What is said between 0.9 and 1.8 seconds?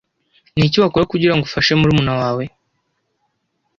kugira ngo ufashe